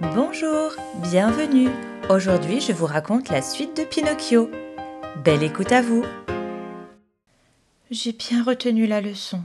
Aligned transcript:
Bonjour, 0.00 0.76
bienvenue. 1.02 1.70
Aujourd'hui, 2.08 2.60
je 2.60 2.70
vous 2.70 2.86
raconte 2.86 3.30
la 3.30 3.42
suite 3.42 3.76
de 3.76 3.82
Pinocchio. 3.82 4.48
Belle 5.24 5.42
écoute 5.42 5.72
à 5.72 5.82
vous. 5.82 6.04
J'ai 7.90 8.12
bien 8.12 8.44
retenu 8.44 8.86
la 8.86 9.00
leçon, 9.00 9.42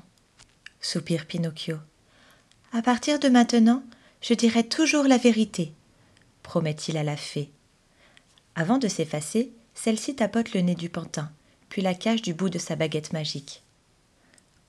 soupire 0.79 1.25
Pinocchio. 1.25 1.77
À 2.71 2.83
partir 2.83 3.17
de 3.17 3.29
maintenant, 3.29 3.81
je 4.21 4.35
dirai 4.35 4.63
toujours 4.63 5.05
la 5.05 5.17
vérité, 5.17 5.73
promet-il 6.43 6.97
à 6.97 7.03
la 7.03 7.17
fée. 7.17 7.49
Avant 8.53 8.77
de 8.77 8.87
s'effacer, 8.87 9.51
celle-ci 9.73 10.15
tapote 10.15 10.53
le 10.53 10.61
nez 10.61 10.75
du 10.75 10.89
pantin, 10.89 11.31
puis 11.69 11.81
la 11.81 11.95
cache 11.95 12.21
du 12.21 12.35
bout 12.35 12.51
de 12.51 12.59
sa 12.59 12.75
baguette 12.75 13.11
magique. 13.11 13.63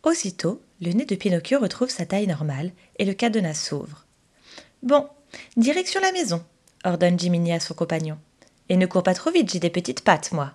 Aussitôt, 0.03 0.63
le 0.81 0.93
nez 0.93 1.05
de 1.05 1.15
Pinocchio 1.15 1.59
retrouve 1.59 1.91
sa 1.91 2.07
taille 2.07 2.27
normale 2.27 2.73
et 2.99 3.05
le 3.05 3.13
cadenas 3.13 3.53
s'ouvre. 3.53 4.07
Bon, 4.83 5.09
direction 5.57 6.01
la 6.01 6.13
maison, 6.13 6.45
ordonne 6.85 7.19
Jiminy 7.19 7.53
à 7.53 7.61
son 7.61 7.75
compagnon. 7.75 8.19
Et 8.69 8.77
ne 8.77 8.87
cours 8.87 9.03
pas 9.03 9.15
trop 9.15 9.31
vite, 9.31 9.53
j'ai 9.53 9.61
des 9.61 9.71
petites 9.71 10.03
pattes, 10.03 10.33
moi. 10.33 10.53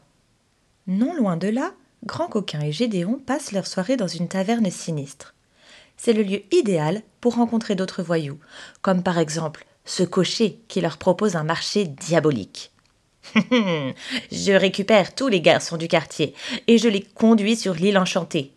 Non 0.88 1.14
loin 1.14 1.38
de 1.38 1.48
là, 1.48 1.74
Grand 2.06 2.28
Coquin 2.28 2.62
et 2.62 2.72
Gédéon 2.72 3.20
passent 3.26 3.52
leur 3.52 3.68
soirée 3.68 3.98
dans 3.98 4.08
une 4.08 4.28
taverne 4.28 4.70
sinistre. 4.72 5.36
C'est 5.98 6.14
le 6.14 6.24
lieu 6.24 6.42
idéal 6.52 7.04
pour 7.20 7.36
rencontrer 7.36 7.76
d'autres 7.76 8.04
voyous, 8.04 8.40
comme 8.82 9.04
par 9.04 9.18
exemple 9.18 9.66
ce 9.86 10.04
cocher 10.04 10.60
qui 10.68 10.82
leur 10.82 10.98
propose 10.98 11.36
un 11.36 11.44
marché 11.44 11.86
diabolique. 11.86 12.72
je 13.36 14.54
récupère 14.54 15.14
tous 15.14 15.28
les 15.28 15.42
garçons 15.42 15.78
du 15.78 15.88
quartier 15.88 16.34
et 16.68 16.78
je 16.78 16.88
les 16.88 17.02
conduis 17.02 17.58
sur 17.58 17.74
l'île 17.74 17.98
enchantée. 17.98 18.54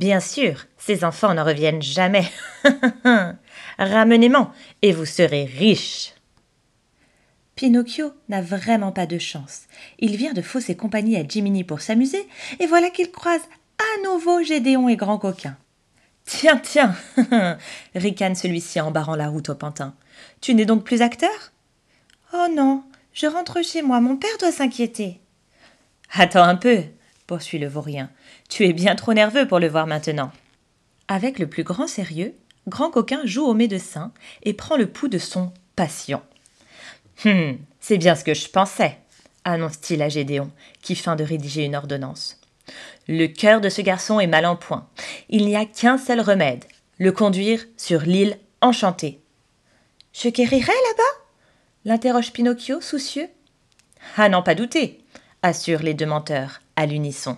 Bien 0.00 0.20
sûr, 0.20 0.64
ces 0.78 1.04
enfants 1.04 1.34
ne 1.34 1.42
reviennent 1.42 1.82
jamais. 1.82 2.24
Ramenez-moi 3.78 4.50
et 4.80 4.92
vous 4.92 5.04
serez 5.04 5.44
riches. 5.44 6.14
Pinocchio 7.54 8.14
n'a 8.30 8.40
vraiment 8.40 8.92
pas 8.92 9.04
de 9.04 9.18
chance. 9.18 9.64
Il 9.98 10.16
vient 10.16 10.32
de 10.32 10.40
fausser 10.40 10.74
compagnie 10.74 11.18
à 11.18 11.28
Jiminy 11.28 11.64
pour 11.64 11.82
s'amuser, 11.82 12.26
et 12.60 12.66
voilà 12.66 12.88
qu'il 12.88 13.10
croise 13.10 13.42
à 13.78 14.08
nouveau 14.08 14.42
Gédéon 14.42 14.88
et 14.88 14.96
Grand 14.96 15.18
Coquin. 15.18 15.58
Tiens, 16.24 16.56
tiens 16.56 16.94
ricane 17.94 18.34
celui-ci 18.34 18.80
en 18.80 18.90
barrant 18.90 19.16
la 19.16 19.28
route 19.28 19.50
au 19.50 19.54
pantin. 19.54 19.94
Tu 20.40 20.54
n'es 20.54 20.64
donc 20.64 20.82
plus 20.82 21.02
acteur? 21.02 21.52
Oh 22.32 22.46
non, 22.50 22.84
je 23.12 23.26
rentre 23.26 23.62
chez 23.62 23.82
moi, 23.82 24.00
mon 24.00 24.16
père 24.16 24.38
doit 24.38 24.50
s'inquiéter. 24.50 25.20
Attends 26.14 26.44
un 26.44 26.56
peu, 26.56 26.84
poursuit 27.30 27.60
le 27.60 27.68
vaurien. 27.68 28.10
Tu 28.48 28.64
es 28.64 28.72
bien 28.72 28.96
trop 28.96 29.14
nerveux 29.14 29.46
pour 29.46 29.60
le 29.60 29.68
voir 29.68 29.86
maintenant. 29.86 30.32
Avec 31.06 31.38
le 31.38 31.46
plus 31.46 31.62
grand 31.62 31.86
sérieux, 31.86 32.34
Grand 32.66 32.90
Coquin 32.90 33.20
joue 33.22 33.46
au 33.46 33.54
médecin 33.54 34.10
et 34.42 34.52
prend 34.52 34.76
le 34.76 34.88
pouls 34.88 35.06
de 35.06 35.18
son 35.18 35.52
patient. 35.76 36.24
Hum, 37.24 37.56
c'est 37.78 37.98
bien 37.98 38.16
ce 38.16 38.24
que 38.24 38.34
je 38.34 38.48
pensais, 38.48 38.98
annonce-t-il 39.44 40.02
à 40.02 40.08
Gédéon, 40.08 40.50
qui 40.82 40.96
feint 40.96 41.14
de 41.14 41.22
rédiger 41.22 41.64
une 41.64 41.76
ordonnance. 41.76 42.40
Le 43.06 43.28
cœur 43.28 43.60
de 43.60 43.68
ce 43.68 43.80
garçon 43.80 44.18
est 44.18 44.26
mal 44.26 44.44
en 44.44 44.56
point. 44.56 44.88
Il 45.28 45.46
n'y 45.46 45.54
a 45.54 45.66
qu'un 45.66 45.98
seul 45.98 46.20
remède 46.20 46.64
le 46.98 47.12
conduire 47.12 47.64
sur 47.76 48.00
l'île 48.00 48.38
enchantée. 48.60 49.20
Je 50.12 50.30
guérirai 50.30 50.66
là-bas? 50.66 51.24
l'interroge 51.84 52.32
Pinocchio, 52.32 52.80
soucieux. 52.80 53.28
Ah 54.16 54.28
n'en 54.28 54.42
pas 54.42 54.56
douter, 54.56 54.98
assurent 55.42 55.82
les 55.82 55.94
deux 55.94 56.06
menteurs, 56.06 56.60
à 56.76 56.86
l'unisson. 56.86 57.36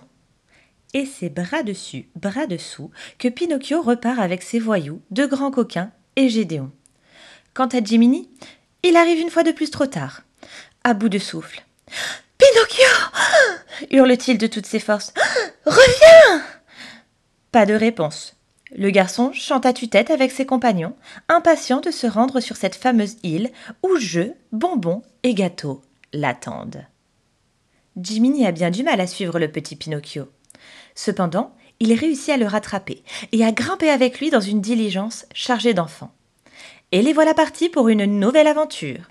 Et 0.93 1.05
c'est 1.05 1.29
bras 1.29 1.63
dessus, 1.63 2.07
bras 2.15 2.45
dessous 2.45 2.91
que 3.17 3.27
Pinocchio 3.27 3.81
repart 3.81 4.19
avec 4.19 4.43
ses 4.43 4.59
voyous, 4.59 5.01
de 5.11 5.25
grands 5.25 5.51
coquins 5.51 5.91
et 6.15 6.29
Gédéon. 6.29 6.71
Quant 7.53 7.67
à 7.67 7.83
Jiminy, 7.83 8.29
il 8.83 8.95
arrive 8.95 9.19
une 9.19 9.29
fois 9.29 9.43
de 9.43 9.51
plus 9.51 9.71
trop 9.71 9.87
tard, 9.87 10.21
à 10.83 10.93
bout 10.93 11.09
de 11.09 11.17
souffle. 11.17 11.63
Pinocchio 12.37 13.87
hurle-t-il 13.91 14.37
de 14.37 14.47
toutes 14.47 14.65
ses 14.65 14.79
forces. 14.79 15.13
Reviens 15.65 16.43
Pas 17.51 17.65
de 17.65 17.73
réponse. 17.73 18.35
Le 18.75 18.89
garçon 18.89 19.31
chante 19.33 19.65
à 19.65 19.73
tue-tête 19.73 20.09
avec 20.09 20.31
ses 20.31 20.45
compagnons, 20.45 20.95
impatient 21.29 21.79
de 21.79 21.91
se 21.91 22.07
rendre 22.07 22.39
sur 22.39 22.55
cette 22.55 22.75
fameuse 22.75 23.17
île 23.23 23.51
où 23.83 23.97
jeux, 23.97 24.33
bonbons 24.51 25.03
et 25.21 25.35
gâteaux 25.35 25.81
l'attendent. 26.11 26.85
Jiminy 27.97 28.45
a 28.45 28.51
bien 28.51 28.71
du 28.71 28.83
mal 28.83 28.99
à 28.99 29.07
suivre 29.07 29.39
le 29.39 29.51
petit 29.51 29.75
Pinocchio. 29.75 30.29
Cependant, 30.95 31.55
il 31.79 31.93
réussit 31.93 32.29
à 32.29 32.37
le 32.37 32.45
rattraper 32.45 33.03
et 33.31 33.43
à 33.43 33.51
grimper 33.51 33.89
avec 33.89 34.19
lui 34.19 34.29
dans 34.29 34.41
une 34.41 34.61
diligence 34.61 35.25
chargée 35.33 35.73
d'enfants. 35.73 36.13
Et 36.91 37.01
les 37.01 37.13
voilà 37.13 37.33
partis 37.33 37.69
pour 37.69 37.89
une 37.89 38.05
nouvelle 38.05 38.47
aventure. 38.47 39.09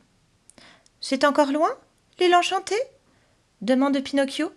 C'est 1.01 1.25
encore 1.25 1.53
loin, 1.53 1.71
l'île 2.21 2.35
enchantée? 2.35 2.81
demande 3.61 4.01
Pinocchio. 4.01 4.53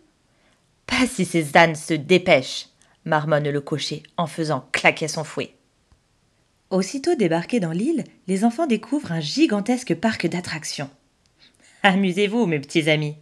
Pas 0.87 1.07
si 1.07 1.25
ces 1.25 1.57
ânes 1.57 1.75
se 1.75 1.93
dépêchent, 1.93 2.67
marmonne 3.03 3.49
le 3.49 3.61
cocher 3.61 4.03
en 4.17 4.27
faisant 4.27 4.67
claquer 4.71 5.07
son 5.07 5.23
fouet. 5.23 5.55
Aussitôt 6.69 7.15
débarqués 7.15 7.59
dans 7.59 7.71
l'île, 7.71 8.03
les 8.27 8.43
enfants 8.43 8.67
découvrent 8.67 9.11
un 9.11 9.19
gigantesque 9.19 9.95
parc 9.95 10.27
d'attractions. 10.27 10.89
Amusez-vous, 11.83 12.47
mes 12.47 12.59
petits 12.59 12.89
amis, 12.89 13.15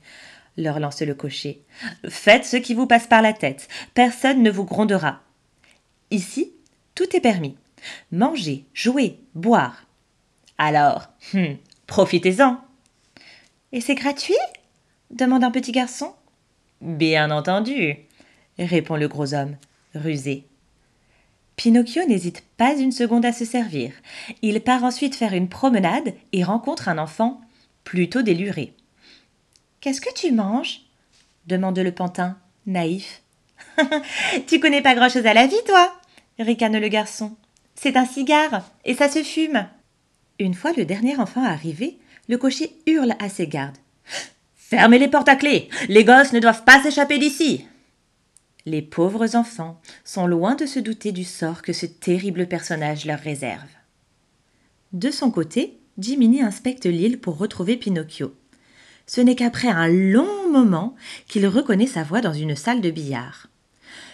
leur 0.57 0.79
lance 0.79 1.01
le 1.01 1.15
cocher. 1.15 1.61
Faites 2.07 2.45
ce 2.45 2.57
qui 2.57 2.73
vous 2.73 2.87
passe 2.87 3.07
par 3.07 3.21
la 3.21 3.33
tête, 3.33 3.67
personne 3.93 4.43
ne 4.43 4.51
vous 4.51 4.65
grondera. 4.65 5.21
Ici, 6.11 6.51
tout 6.95 7.15
est 7.15 7.21
permis. 7.21 7.57
Manger, 8.11 8.65
jouer, 8.73 9.19
boire. 9.35 9.85
Alors, 10.57 11.09
hum, 11.33 11.57
profitez-en. 11.87 12.59
Et 13.71 13.81
c'est 13.81 13.95
gratuit? 13.95 14.35
demande 15.09 15.43
un 15.43 15.51
petit 15.51 15.71
garçon. 15.71 16.13
Bien 16.81 17.31
entendu, 17.31 17.97
répond 18.57 18.95
le 18.95 19.07
gros 19.07 19.33
homme, 19.33 19.55
rusé. 19.95 20.45
Pinocchio 21.55 22.05
n'hésite 22.07 22.43
pas 22.57 22.75
une 22.75 22.91
seconde 22.91 23.25
à 23.25 23.31
se 23.31 23.45
servir. 23.45 23.93
Il 24.41 24.59
part 24.61 24.83
ensuite 24.83 25.15
faire 25.15 25.33
une 25.33 25.49
promenade 25.49 26.13
et 26.31 26.43
rencontre 26.43 26.89
un 26.89 26.97
enfant 26.97 27.41
plutôt 27.83 28.21
déluré. 28.21 28.73
Qu'est-ce 29.83 29.99
que 29.99 30.13
tu 30.13 30.31
manges? 30.31 30.79
demande 31.45 31.77
le 31.77 31.91
pantin, 31.91 32.37
naïf. 32.65 33.21
tu 34.47 34.61
connais 34.61 34.81
pas 34.81 34.95
grand-chose 34.95 35.25
à 35.25 35.33
la 35.33 35.45
vie, 35.45 35.61
toi 35.67 35.93
ricane 36.39 36.79
le 36.79 36.87
garçon. 36.87 37.35
C'est 37.75 37.97
un 37.97 38.05
cigare, 38.05 38.63
et 38.85 38.93
ça 38.93 39.09
se 39.09 39.21
fume. 39.23 39.67
Une 40.39 40.53
fois 40.53 40.71
le 40.71 40.85
dernier 40.85 41.17
enfant 41.17 41.43
arrivé, 41.43 41.99
le 42.29 42.37
cocher 42.37 42.73
hurle 42.87 43.13
à 43.19 43.27
ses 43.27 43.45
gardes. 43.45 43.75
Fermez 44.55 44.99
les 44.99 45.09
portes 45.09 45.27
à 45.27 45.35
clé. 45.35 45.67
Les 45.89 46.05
gosses 46.05 46.31
ne 46.31 46.39
doivent 46.39 46.63
pas 46.63 46.81
s'échapper 46.81 47.17
d'ici. 47.17 47.67
Les 48.65 48.81
pauvres 48.81 49.35
enfants 49.35 49.81
sont 50.05 50.27
loin 50.27 50.55
de 50.55 50.65
se 50.65 50.79
douter 50.79 51.11
du 51.11 51.25
sort 51.25 51.61
que 51.61 51.73
ce 51.73 51.87
terrible 51.87 52.47
personnage 52.47 53.03
leur 53.03 53.19
réserve. 53.19 53.67
De 54.93 55.11
son 55.11 55.29
côté, 55.29 55.77
Jiminy 55.97 56.41
inspecte 56.41 56.85
l'île 56.85 57.19
pour 57.19 57.37
retrouver 57.37 57.75
Pinocchio. 57.75 58.33
Ce 59.05 59.21
n'est 59.21 59.35
qu'après 59.35 59.67
un 59.67 59.87
long 59.87 60.49
moment 60.49 60.95
qu'il 61.27 61.47
reconnaît 61.47 61.87
sa 61.87 62.03
voix 62.03 62.21
dans 62.21 62.33
une 62.33 62.55
salle 62.55 62.81
de 62.81 62.89
billard. 62.89 63.47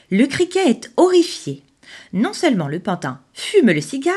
Le 0.10 0.26
criquet 0.26 0.70
est 0.70 0.92
horrifié. 0.98 1.64
Non 2.14 2.34
seulement 2.34 2.68
le 2.68 2.80
pantin 2.80 3.22
fume 3.34 3.72
le 3.72 3.82
cigare, 3.82 4.16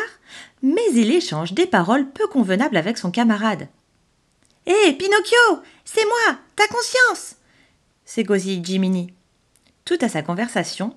mais 0.62 0.82
il 0.94 1.10
échange 1.10 1.52
des 1.52 1.66
paroles 1.66 2.10
peu 2.10 2.26
convenables 2.26 2.76
avec 2.76 2.96
son 2.98 3.10
camarade. 3.10 3.68
Hé, 4.66 4.92
Pinocchio 4.92 5.62
C'est 5.84 6.04
moi 6.04 6.38
Ta 6.56 6.66
conscience 6.68 7.36
s'égosille 8.04 8.64
Jiminy. 8.64 9.12
Tout 9.84 9.98
à 10.00 10.08
sa 10.08 10.22
conversation, 10.22 10.94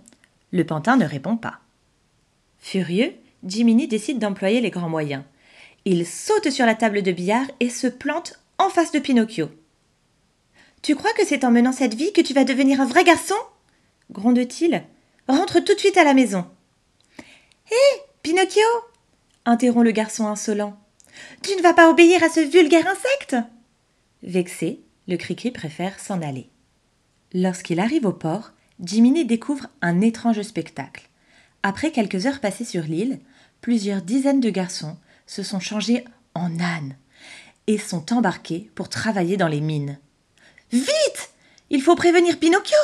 le 0.52 0.66
pantin 0.66 0.98
ne 0.98 1.06
répond 1.06 1.38
pas. 1.38 1.60
Furieux, 2.60 3.14
Jiminy 3.44 3.88
décide 3.88 4.20
d'employer 4.20 4.62
les 4.62 4.70
grands 4.70 4.90
moyens. 4.90 5.24
Il 5.86 6.06
saute 6.06 6.50
sur 6.50 6.66
la 6.66 6.76
table 6.76 7.04
de 7.04 7.12
billard 7.12 7.46
et 7.60 7.70
se 7.70 7.88
plante 7.88 8.40
en 8.58 8.70
face 8.70 8.92
de 8.92 9.00
Pinocchio. 9.00 9.50
Tu 10.86 10.96
crois 10.96 11.14
que 11.14 11.26
c'est 11.26 11.44
en 11.44 11.50
menant 11.50 11.72
cette 11.72 11.96
vie 11.96 12.14
que 12.14 12.22
tu 12.22 12.36
vas 12.36 12.44
devenir 12.44 12.80
un 12.80 12.86
vrai 12.86 13.04
garçon? 13.04 13.34
gronde-t-il. 14.12 14.84
Rentre 15.28 15.60
tout 15.60 15.74
de 15.74 15.80
suite 15.80 15.98
à 15.98 16.04
la 16.04 16.14
maison. 16.14 16.46
Hé, 17.72 18.02
Pinocchio? 18.22 18.62
interrompt 19.46 19.84
le 19.84 19.90
garçon 19.90 20.28
insolent. 20.28 20.78
Tu 21.42 21.56
ne 21.56 21.64
vas 21.64 21.74
pas 21.74 21.90
obéir 21.90 22.22
à 22.24 22.30
ce 22.30 22.40
vulgaire 22.40 22.86
insecte? 22.86 23.36
Vexé, 24.22 24.80
le 25.08 25.18
Cricri 25.18 25.50
préfère 25.50 26.00
s'en 26.00 26.22
aller. 26.22 26.52
Lorsqu'il 27.34 27.80
arrive 27.80 28.06
au 28.06 28.14
port, 28.14 28.52
Jiminy 28.80 29.26
découvre 29.26 29.66
un 29.82 30.02
étrange 30.02 30.44
spectacle. 30.44 31.10
Après 31.64 31.90
quelques 31.90 32.28
heures 32.28 32.42
passées 32.42 32.64
sur 32.64 32.84
l'île, 32.84 33.18
plusieurs 33.60 34.04
dizaines 34.04 34.40
de 34.40 34.52
garçons 34.52 34.98
se 35.26 35.42
sont 35.42 35.60
changés 35.60 36.06
en 36.36 36.60
ânes 36.60 36.96
et 37.66 37.80
sont 37.80 38.14
embarqués 38.14 38.70
pour 38.76 38.88
travailler 38.88 39.36
dans 39.36 39.48
les 39.48 39.62
mines. 39.62 39.98
Vite 40.76 41.30
Il 41.70 41.82
faut 41.82 41.96
prévenir 41.96 42.38
Pinocchio 42.38 42.78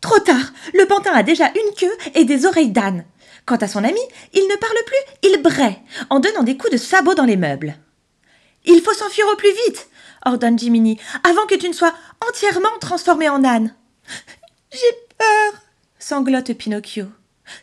Trop 0.00 0.18
tard 0.20 0.52
Le 0.72 0.86
pantin 0.86 1.12
a 1.12 1.22
déjà 1.22 1.48
une 1.48 1.74
queue 1.76 1.96
et 2.14 2.24
des 2.24 2.46
oreilles 2.46 2.72
d'âne. 2.72 3.04
Quant 3.46 3.56
à 3.56 3.68
son 3.68 3.84
ami, 3.84 4.00
il 4.32 4.42
ne 4.48 4.56
parle 4.56 4.78
plus, 4.86 5.30
il 5.30 5.42
braie, 5.42 5.78
en 6.08 6.18
donnant 6.18 6.42
des 6.42 6.56
coups 6.56 6.72
de 6.72 6.78
sabot 6.78 7.14
dans 7.14 7.24
les 7.24 7.36
meubles. 7.36 7.76
Il 8.64 8.80
faut 8.80 8.94
s'enfuir 8.94 9.26
au 9.32 9.36
plus 9.36 9.52
vite 9.66 9.88
ordonne 10.24 10.58
Jiminy, 10.58 10.98
avant 11.22 11.46
que 11.46 11.54
tu 11.54 11.68
ne 11.68 11.74
sois 11.74 11.94
entièrement 12.26 12.78
transformé 12.80 13.28
en 13.28 13.44
âne. 13.44 13.74
J'ai 14.72 14.92
peur 15.18 15.60
sanglote 15.98 16.52
Pinocchio. 16.54 17.06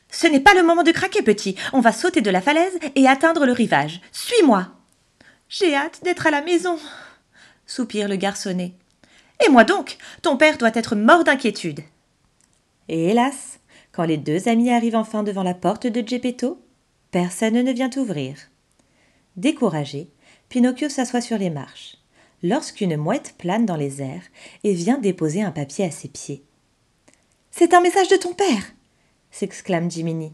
Ce 0.09 0.27
n'est 0.27 0.39
pas 0.39 0.53
le 0.53 0.63
moment 0.63 0.83
de 0.83 0.91
craquer, 0.91 1.21
petit. 1.21 1.55
On 1.73 1.79
va 1.79 1.91
sauter 1.91 2.21
de 2.21 2.29
la 2.29 2.41
falaise 2.41 2.77
et 2.95 3.07
atteindre 3.07 3.45
le 3.45 3.51
rivage. 3.51 4.01
Suis-moi. 4.11 4.67
J'ai 5.49 5.75
hâte 5.75 6.01
d'être 6.03 6.27
à 6.27 6.31
la 6.31 6.41
maison, 6.41 6.79
soupire 7.65 8.07
le 8.07 8.15
garçonnet. 8.15 8.73
Et 9.45 9.49
moi 9.49 9.63
donc 9.63 9.97
Ton 10.21 10.37
père 10.37 10.57
doit 10.57 10.71
être 10.73 10.95
mort 10.95 11.23
d'inquiétude. 11.23 11.81
Et 12.89 13.09
hélas, 13.09 13.59
quand 13.91 14.03
les 14.03 14.17
deux 14.17 14.47
amis 14.47 14.71
arrivent 14.71 14.95
enfin 14.95 15.23
devant 15.23 15.43
la 15.43 15.53
porte 15.53 15.87
de 15.87 16.05
Geppetto, 16.05 16.61
personne 17.11 17.61
ne 17.61 17.71
vient 17.71 17.89
ouvrir. 17.97 18.37
Découragé, 19.35 20.09
Pinocchio 20.49 20.89
s'assoit 20.89 21.21
sur 21.21 21.37
les 21.37 21.49
marches, 21.49 21.97
lorsqu'une 22.43 22.97
mouette 22.97 23.35
plane 23.37 23.65
dans 23.65 23.77
les 23.77 24.01
airs 24.01 24.23
et 24.63 24.73
vient 24.73 24.97
déposer 24.97 25.41
un 25.41 25.51
papier 25.51 25.85
à 25.85 25.91
ses 25.91 26.09
pieds. 26.09 26.43
C'est 27.51 27.73
un 27.73 27.81
message 27.81 28.07
de 28.09 28.17
ton 28.17 28.33
père 28.33 28.63
s'exclame 29.31 29.89
Jiminy. 29.89 30.33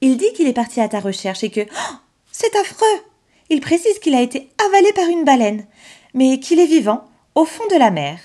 Il 0.00 0.16
dit 0.16 0.32
qu'il 0.34 0.48
est 0.48 0.52
parti 0.52 0.80
à 0.80 0.88
ta 0.88 1.00
recherche 1.00 1.44
et 1.44 1.50
que. 1.50 1.60
Oh, 1.60 1.94
c'est 2.30 2.54
affreux 2.56 3.04
Il 3.48 3.60
précise 3.60 3.98
qu'il 4.00 4.14
a 4.14 4.20
été 4.20 4.50
avalé 4.66 4.92
par 4.92 5.08
une 5.08 5.24
baleine, 5.24 5.64
mais 6.12 6.40
qu'il 6.40 6.58
est 6.58 6.66
vivant, 6.66 7.08
au 7.34 7.44
fond 7.44 7.66
de 7.70 7.76
la 7.76 7.90
mer. 7.90 8.18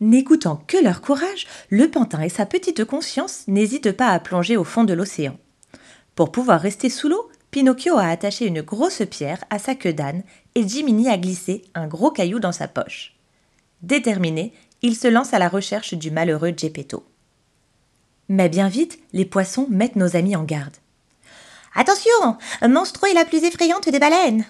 N'écoutant 0.00 0.62
que 0.66 0.76
leur 0.76 1.00
courage, 1.00 1.46
le 1.70 1.90
pantin 1.90 2.22
et 2.22 2.28
sa 2.28 2.46
petite 2.46 2.84
conscience 2.84 3.44
n'hésitent 3.48 3.92
pas 3.92 4.08
à 4.08 4.20
plonger 4.20 4.56
au 4.56 4.64
fond 4.64 4.84
de 4.84 4.94
l'océan. 4.94 5.36
Pour 6.14 6.30
pouvoir 6.30 6.60
rester 6.60 6.88
sous 6.88 7.08
l'eau, 7.08 7.28
Pinocchio 7.50 7.96
a 7.96 8.06
attaché 8.06 8.46
une 8.46 8.62
grosse 8.62 9.02
pierre 9.10 9.42
à 9.50 9.58
sa 9.58 9.74
queue 9.74 9.92
d'âne 9.92 10.22
et 10.54 10.68
Jiminy 10.68 11.08
a 11.08 11.18
glissé 11.18 11.62
un 11.74 11.88
gros 11.88 12.10
caillou 12.10 12.38
dans 12.38 12.52
sa 12.52 12.68
poche. 12.68 13.16
Déterminé, 13.82 14.52
il 14.82 14.96
se 14.96 15.08
lance 15.08 15.34
à 15.34 15.38
la 15.38 15.48
recherche 15.48 15.94
du 15.94 16.10
malheureux 16.10 16.52
Geppetto. 16.56 17.04
Mais 18.28 18.48
bien 18.48 18.68
vite, 18.68 18.98
les 19.12 19.24
poissons 19.24 19.66
mettent 19.70 19.96
nos 19.96 20.14
amis 20.14 20.36
en 20.36 20.44
garde. 20.44 20.76
Attention 21.74 22.36
Monstro 22.62 23.06
est 23.06 23.14
la 23.14 23.24
plus 23.24 23.44
effrayante 23.44 23.88
des 23.88 23.98
baleines 23.98 24.44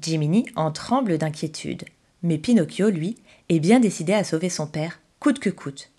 Jiminy 0.00 0.46
en 0.56 0.70
tremble 0.70 1.18
d'inquiétude. 1.18 1.84
Mais 2.22 2.38
Pinocchio, 2.38 2.90
lui, 2.90 3.16
est 3.48 3.60
bien 3.60 3.80
décidé 3.80 4.12
à 4.12 4.24
sauver 4.24 4.50
son 4.50 4.66
père, 4.66 5.00
coûte 5.20 5.38
que 5.38 5.50
coûte. 5.50 5.90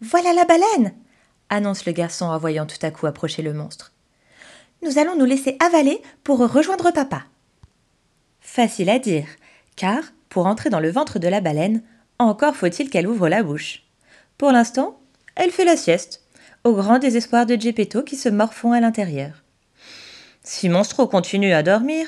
Voilà 0.00 0.32
la 0.32 0.44
baleine 0.44 0.94
annonce 1.50 1.84
le 1.84 1.92
garçon 1.92 2.26
en 2.26 2.38
voyant 2.38 2.64
tout 2.64 2.78
à 2.82 2.90
coup 2.90 3.06
approcher 3.06 3.42
le 3.42 3.52
monstre. 3.52 3.92
Nous 4.82 4.98
allons 4.98 5.16
nous 5.16 5.26
laisser 5.26 5.56
avaler 5.58 6.00
pour 6.24 6.38
rejoindre 6.38 6.90
papa. 6.92 7.24
Facile 8.40 8.88
à 8.88 8.98
dire, 8.98 9.26
car, 9.76 10.00
pour 10.30 10.46
entrer 10.46 10.70
dans 10.70 10.80
le 10.80 10.90
ventre 10.90 11.18
de 11.18 11.28
la 11.28 11.40
baleine, 11.40 11.82
encore 12.18 12.56
faut-il 12.56 12.88
qu'elle 12.88 13.06
ouvre 13.06 13.28
la 13.28 13.42
bouche. 13.42 13.82
Pour 14.38 14.52
l'instant, 14.52 14.98
elle 15.34 15.50
fait 15.50 15.64
la 15.64 15.76
sieste, 15.76 16.22
au 16.64 16.72
grand 16.72 16.98
désespoir 16.98 17.46
de 17.46 17.60
Geppetto 17.60 18.02
qui 18.02 18.16
se 18.16 18.28
morfond 18.28 18.72
à 18.72 18.80
l'intérieur. 18.80 19.42
Si 20.42 20.68
Monstro 20.68 21.06
continue 21.06 21.52
à 21.52 21.62
dormir, 21.62 22.06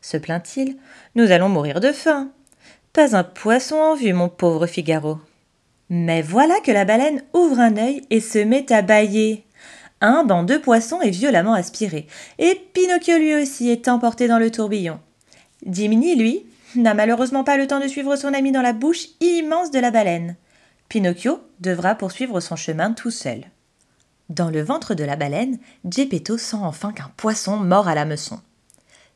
se 0.00 0.16
plaint-il, 0.16 0.76
nous 1.14 1.30
allons 1.30 1.48
mourir 1.48 1.80
de 1.80 1.92
faim. 1.92 2.30
Pas 2.94 3.16
un 3.16 3.24
poisson 3.24 3.74
en 3.74 3.96
vue, 3.96 4.12
mon 4.12 4.28
pauvre 4.28 4.68
Figaro. 4.68 5.18
Mais 5.90 6.22
voilà 6.22 6.60
que 6.60 6.70
la 6.70 6.84
baleine 6.84 7.24
ouvre 7.34 7.58
un 7.58 7.76
œil 7.76 8.02
et 8.10 8.20
se 8.20 8.38
met 8.38 8.72
à 8.72 8.82
bâiller. 8.82 9.44
Un 10.00 10.22
banc 10.22 10.44
de 10.44 10.58
poissons 10.58 11.00
est 11.00 11.10
violemment 11.10 11.54
aspiré, 11.54 12.06
et 12.38 12.54
Pinocchio 12.72 13.18
lui 13.18 13.34
aussi 13.34 13.68
est 13.68 13.88
emporté 13.88 14.28
dans 14.28 14.38
le 14.38 14.48
tourbillon. 14.48 15.00
Dimini, 15.66 16.14
lui, 16.14 16.46
n'a 16.76 16.94
malheureusement 16.94 17.42
pas 17.42 17.56
le 17.56 17.66
temps 17.66 17.80
de 17.80 17.88
suivre 17.88 18.14
son 18.14 18.32
ami 18.32 18.52
dans 18.52 18.62
la 18.62 18.72
bouche 18.72 19.08
immense 19.20 19.72
de 19.72 19.80
la 19.80 19.90
baleine. 19.90 20.36
Pinocchio 20.88 21.40
devra 21.58 21.96
poursuivre 21.96 22.38
son 22.38 22.54
chemin 22.54 22.92
tout 22.92 23.10
seul. 23.10 23.40
Dans 24.28 24.50
le 24.50 24.62
ventre 24.62 24.94
de 24.94 25.02
la 25.02 25.16
baleine, 25.16 25.58
Geppetto 25.84 26.38
sent 26.38 26.58
enfin 26.62 26.92
qu'un 26.92 27.10
poisson 27.16 27.56
mord 27.56 27.88
à 27.88 27.96
l'hameçon. 27.96 28.38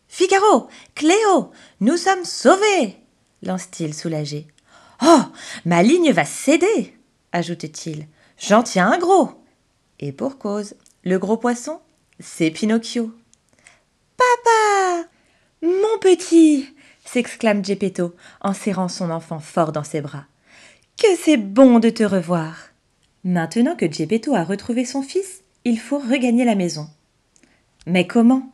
Figaro 0.09 0.67
Cléo 0.97 1.53
Nous 1.81 1.97
sommes 1.97 2.25
sauvés 2.25 2.97
lance-t-il 3.43 3.95
soulagé. 3.95 4.47
Oh 5.03 5.23
Ma 5.65 5.83
ligne 5.83 6.13
va 6.13 6.25
céder 6.25 6.95
ajoute-t-il. 7.33 8.07
J'en 8.39 8.63
tiens 8.63 8.91
un 8.91 8.99
gros 8.99 9.31
Et 10.01 10.13
pour 10.13 10.39
cause, 10.39 10.75
le 11.05 11.19
gros 11.19 11.37
poisson, 11.37 11.81
c'est 12.21 12.51
Pinocchio. 12.51 13.13
Papa 14.17 15.09
Mon 15.63 15.99
petit 16.01 16.69
s'exclame 17.05 17.65
Geppetto 17.65 18.15
en 18.41 18.53
serrant 18.53 18.89
son 18.89 19.11
enfant 19.11 19.41
fort 19.41 19.73
dans 19.73 19.85
ses 19.85 20.01
bras. 20.01 20.27
Que 20.97 21.17
c'est 21.17 21.37
bon 21.37 21.79
de 21.79 21.91
te 21.91 22.03
revoir 22.03 22.57
Maintenant 23.25 23.77
que 23.77 23.91
Geppetto 23.91 24.35
a 24.35 24.45
retrouvé 24.45 24.85
son 24.85 25.03
fils, 25.03 25.43
il 25.65 25.79
faut 25.79 25.99
regagner 25.99 26.45
la 26.45 26.55
maison. 26.55 26.89
Mais 27.87 28.07
comment? 28.07 28.53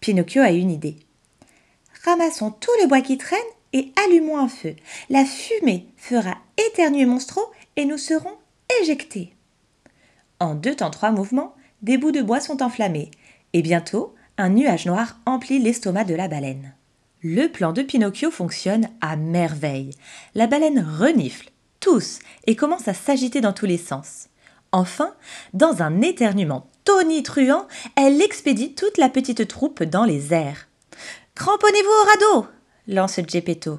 Pinocchio 0.00 0.42
a 0.42 0.50
une 0.50 0.70
idée. 0.70 0.96
Ramassons 2.04 2.50
tout 2.50 2.70
le 2.82 2.88
bois 2.88 3.00
qui 3.00 3.18
traîne 3.18 3.38
et 3.72 3.92
allumons 4.04 4.38
un 4.38 4.48
feu. 4.48 4.74
La 5.10 5.24
fumée 5.24 5.86
fera 5.96 6.36
éternuer 6.68 7.06
Monstro 7.06 7.40
et 7.76 7.84
nous 7.84 7.98
serons 7.98 8.36
éjectés. 8.80 9.34
En 10.40 10.54
deux 10.54 10.76
temps 10.76 10.90
trois 10.90 11.10
mouvements, 11.10 11.54
des 11.82 11.98
bouts 11.98 12.12
de 12.12 12.22
bois 12.22 12.40
sont 12.40 12.62
enflammés, 12.62 13.10
et 13.52 13.62
bientôt 13.62 14.14
un 14.36 14.50
nuage 14.50 14.86
noir 14.86 15.18
emplit 15.26 15.58
l'estomac 15.58 16.04
de 16.04 16.14
la 16.14 16.28
baleine. 16.28 16.74
Le 17.20 17.48
plan 17.48 17.72
de 17.72 17.82
Pinocchio 17.82 18.30
fonctionne 18.30 18.88
à 19.00 19.16
merveille. 19.16 19.90
La 20.34 20.46
baleine 20.46 20.86
renifle, 20.98 21.50
tousse 21.80 22.20
et 22.46 22.54
commence 22.54 22.86
à 22.86 22.94
s'agiter 22.94 23.40
dans 23.40 23.52
tous 23.52 23.66
les 23.66 23.78
sens. 23.78 24.28
Enfin, 24.70 25.14
dans 25.54 25.82
un 25.82 26.00
éternuement 26.02 26.68
tonitruant, 26.84 27.66
elle 27.96 28.22
expédie 28.22 28.74
toute 28.74 28.98
la 28.98 29.08
petite 29.08 29.48
troupe 29.48 29.82
dans 29.82 30.04
les 30.04 30.32
airs. 30.32 30.68
Cramponnez-vous 31.34 31.88
au 31.88 32.06
radeau 32.06 32.46
lance 32.88 33.20
Geppetto. 33.28 33.78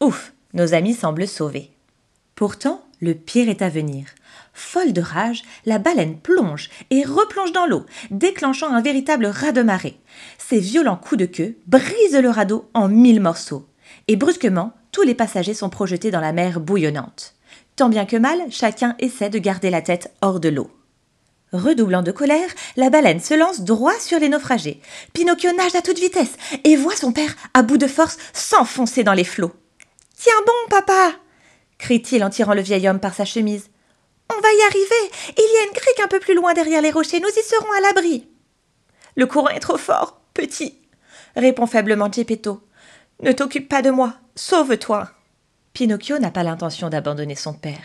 Ouf, 0.00 0.32
nos 0.54 0.72
amis 0.72 0.94
semblent 0.94 1.28
sauvés. 1.28 1.70
Pourtant, 2.34 2.82
le 3.00 3.14
pire 3.14 3.50
est 3.50 3.62
à 3.62 3.68
venir. 3.68 4.06
Folle 4.54 4.94
de 4.94 5.02
rage, 5.02 5.42
la 5.66 5.78
baleine 5.78 6.16
plonge 6.16 6.70
et 6.90 7.04
replonge 7.04 7.52
dans 7.52 7.66
l'eau, 7.66 7.84
déclenchant 8.10 8.72
un 8.72 8.80
véritable 8.80 9.26
raz-de-marée. 9.26 9.98
Ses 10.38 10.58
violents 10.58 10.96
coups 10.96 11.20
de 11.20 11.26
queue 11.26 11.56
brisent 11.66 12.18
le 12.20 12.30
radeau 12.30 12.68
en 12.72 12.88
mille 12.88 13.20
morceaux. 13.20 13.66
Et 14.08 14.16
brusquement, 14.16 14.72
tous 14.90 15.02
les 15.02 15.14
passagers 15.14 15.54
sont 15.54 15.70
projetés 15.70 16.10
dans 16.10 16.20
la 16.20 16.32
mer 16.32 16.60
bouillonnante. 16.60 17.34
Tant 17.76 17.90
bien 17.90 18.06
que 18.06 18.16
mal, 18.16 18.38
chacun 18.50 18.96
essaie 18.98 19.30
de 19.30 19.38
garder 19.38 19.70
la 19.70 19.82
tête 19.82 20.12
hors 20.22 20.40
de 20.40 20.48
l'eau. 20.48 20.70
Redoublant 21.52 22.02
de 22.02 22.12
colère, 22.12 22.48
la 22.76 22.90
baleine 22.90 23.20
se 23.20 23.34
lance 23.34 23.62
droit 23.62 23.98
sur 23.98 24.18
les 24.18 24.28
naufragés. 24.28 24.80
Pinocchio 25.12 25.52
nage 25.52 25.74
à 25.74 25.82
toute 25.82 25.98
vitesse 25.98 26.36
et 26.64 26.76
voit 26.76 26.96
son 26.96 27.12
père, 27.12 27.34
à 27.54 27.62
bout 27.62 27.78
de 27.78 27.88
force, 27.88 28.18
s'enfoncer 28.32 29.02
dans 29.02 29.14
les 29.14 29.24
flots. 29.24 29.52
Tiens 30.16 30.32
bon, 30.46 30.68
papa 30.68 31.12
crie-t-il 31.80 32.22
en 32.22 32.30
tirant 32.30 32.54
le 32.54 32.60
vieil 32.60 32.88
homme 32.88 33.00
par 33.00 33.14
sa 33.14 33.24
chemise. 33.24 33.70
On 34.30 34.40
va 34.40 34.48
y 34.52 34.62
arriver. 34.62 35.10
Il 35.36 35.54
y 35.54 35.58
a 35.58 35.66
une 35.66 35.74
crique 35.74 36.00
un 36.00 36.08
peu 36.08 36.20
plus 36.20 36.34
loin 36.34 36.54
derrière 36.54 36.82
les 36.82 36.92
rochers. 36.92 37.20
Nous 37.20 37.28
y 37.28 37.42
serons 37.42 37.72
à 37.72 37.80
l'abri. 37.80 38.28
Le 39.16 39.26
courant 39.26 39.48
est 39.48 39.60
trop 39.60 39.78
fort, 39.78 40.20
petit, 40.34 40.78
répond 41.34 41.66
faiblement 41.66 42.12
Geppetto. 42.12 42.60
Ne 43.22 43.32
t'occupe 43.32 43.68
pas 43.68 43.82
de 43.82 43.90
moi. 43.90 44.14
Sauve-toi. 44.36 45.10
Pinocchio 45.72 46.18
n'a 46.18 46.30
pas 46.30 46.42
l'intention 46.42 46.88
d'abandonner 46.88 47.36
son 47.36 47.52
père. 47.52 47.82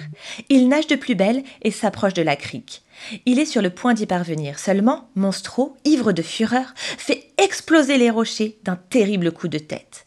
Il 0.49 0.67
nage 0.67 0.87
de 0.87 0.95
plus 0.95 1.15
belle 1.15 1.43
et 1.61 1.71
s'approche 1.71 2.13
de 2.13 2.23
la 2.23 2.35
crique. 2.35 2.83
Il 3.25 3.39
est 3.39 3.45
sur 3.45 3.61
le 3.61 3.69
point 3.69 3.93
d'y 3.93 4.05
parvenir. 4.05 4.59
Seulement, 4.59 5.09
Monstro, 5.15 5.77
ivre 5.85 6.11
de 6.11 6.21
fureur, 6.21 6.73
fait 6.75 7.27
exploser 7.37 7.97
les 7.97 8.09
rochers 8.09 8.57
d'un 8.63 8.75
terrible 8.75 9.31
coup 9.31 9.47
de 9.47 9.59
tête. 9.59 10.05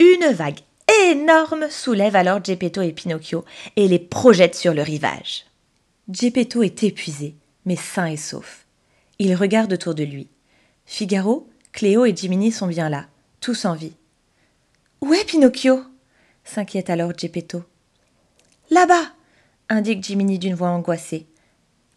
Une 0.00 0.32
vague 0.32 0.60
énorme 1.06 1.68
soulève 1.70 2.16
alors 2.16 2.42
Geppetto 2.42 2.80
et 2.80 2.92
Pinocchio 2.92 3.44
et 3.76 3.88
les 3.88 3.98
projette 3.98 4.54
sur 4.54 4.72
le 4.72 4.82
rivage. 4.82 5.44
Geppetto 6.10 6.62
est 6.62 6.82
épuisé, 6.82 7.34
mais 7.66 7.76
sain 7.76 8.06
et 8.06 8.16
sauf. 8.16 8.64
Il 9.18 9.34
regarde 9.34 9.72
autour 9.72 9.94
de 9.94 10.04
lui. 10.04 10.28
Figaro, 10.86 11.48
Cléo 11.72 12.06
et 12.06 12.16
Jiminy 12.16 12.50
sont 12.50 12.66
bien 12.66 12.88
là, 12.88 13.06
tous 13.40 13.66
en 13.66 13.74
vie. 13.74 13.92
Où 15.02 15.12
est 15.12 15.24
Pinocchio? 15.26 15.84
S'inquiète 16.48 16.90
alors 16.90 17.12
Geppetto. 17.16 17.62
Là-bas 18.70 19.12
indique 19.68 20.02
Jiminy 20.02 20.38
d'une 20.38 20.54
voix 20.54 20.70
angoissée. 20.70 21.26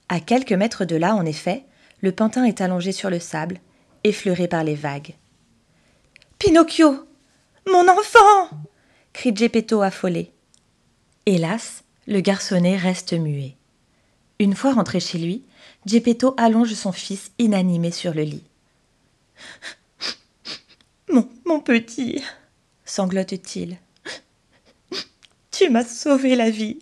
À 0.10 0.20
quelques 0.20 0.52
mètres 0.52 0.86
de 0.86 0.96
là, 0.96 1.16
en 1.16 1.26
effet, 1.26 1.64
le 2.02 2.12
pantin 2.12 2.44
est 2.44 2.62
allongé 2.62 2.92
sur 2.92 3.10
le 3.10 3.20
sable, 3.20 3.60
effleuré 4.04 4.48
par 4.48 4.64
les 4.64 4.76
vagues. 4.76 5.16
Pinocchio 6.38 7.08
Mon 7.68 7.88
enfant 7.88 8.50
crie 9.14 9.36
Geppetto 9.36 9.82
affolé. 9.82 10.32
Hélas, 11.26 11.84
le 12.08 12.20
garçonnet 12.20 12.78
reste 12.78 13.14
muet. 13.14 13.56
Une 14.40 14.56
fois 14.56 14.74
rentré 14.74 15.00
chez 15.00 15.18
lui, 15.18 15.46
Geppetto 15.86 16.34
allonge 16.38 16.74
son 16.74 16.92
fils 16.92 17.32
inanimé 17.40 17.92
sur 17.92 18.14
le 18.14 18.24
lit. 18.24 18.44
Mon, 21.10 21.28
mon 21.46 21.60
petit 21.60 22.24
sanglote-t-il. 22.86 23.78
Tu 25.62 25.70
m'as 25.70 25.86
sauvé 25.86 26.36
la 26.36 26.50
vie. 26.50 26.80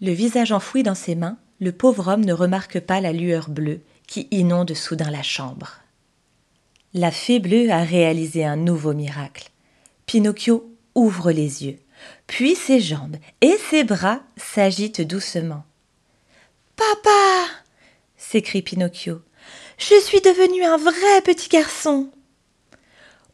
Le 0.00 0.10
visage 0.10 0.52
enfoui 0.52 0.82
dans 0.82 0.94
ses 0.94 1.14
mains, 1.14 1.36
le 1.60 1.70
pauvre 1.70 2.08
homme 2.08 2.24
ne 2.24 2.32
remarque 2.32 2.80
pas 2.80 3.02
la 3.02 3.12
lueur 3.12 3.50
bleue 3.50 3.82
qui 4.06 4.26
inonde 4.30 4.72
soudain 4.72 5.10
la 5.10 5.22
chambre. 5.22 5.80
La 6.94 7.10
fée 7.10 7.40
bleue 7.40 7.70
a 7.70 7.84
réalisé 7.84 8.46
un 8.46 8.56
nouveau 8.56 8.94
miracle. 8.94 9.50
Pinocchio 10.06 10.74
ouvre 10.94 11.30
les 11.30 11.66
yeux, 11.66 11.78
puis 12.26 12.54
ses 12.54 12.80
jambes 12.80 13.16
et 13.42 13.58
ses 13.68 13.84
bras 13.84 14.22
s'agitent 14.38 15.02
doucement. 15.02 15.64
Papa 16.74 17.48
s'écrie 18.16 18.62
Pinocchio. 18.62 19.20
Je 19.76 20.00
suis 20.00 20.22
devenu 20.22 20.64
un 20.64 20.78
vrai 20.78 21.20
petit 21.22 21.50
garçon. 21.50 22.08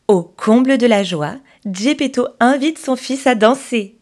Au 0.08 0.24
comble 0.24 0.76
de 0.76 0.88
la 0.88 1.04
joie, 1.04 1.36
Geppetto 1.66 2.28
invite 2.40 2.78
son 2.78 2.96
fils 2.96 3.26
à 3.26 3.34
danser. 3.34 3.96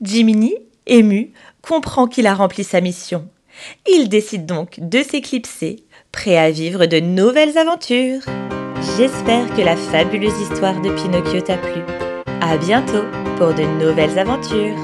Jiminy, 0.00 0.54
ému, 0.86 1.32
comprend 1.62 2.06
qu'il 2.06 2.26
a 2.26 2.34
rempli 2.34 2.64
sa 2.64 2.80
mission. 2.80 3.28
Il 3.90 4.08
décide 4.08 4.46
donc 4.46 4.78
de 4.80 5.02
s'éclipser, 5.02 5.84
prêt 6.12 6.36
à 6.36 6.50
vivre 6.50 6.86
de 6.86 7.00
nouvelles 7.00 7.56
aventures. 7.58 8.22
J'espère 8.96 9.54
que 9.54 9.62
la 9.62 9.76
fabuleuse 9.76 10.38
histoire 10.40 10.80
de 10.80 10.90
Pinocchio 10.90 11.40
t'a 11.40 11.56
plu. 11.56 11.82
À 12.40 12.56
bientôt 12.58 13.04
pour 13.38 13.54
de 13.54 13.62
nouvelles 13.62 14.18
aventures. 14.18 14.76